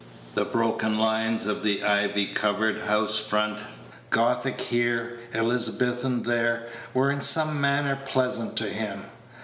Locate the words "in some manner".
7.11-7.99